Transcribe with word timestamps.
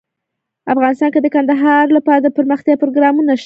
افغانستان 0.73 1.09
کې 1.13 1.19
د 1.21 1.27
کندهار 1.35 1.85
لپاره 1.97 2.19
دپرمختیا 2.25 2.75
پروګرامونه 2.81 3.31
شته. 3.33 3.39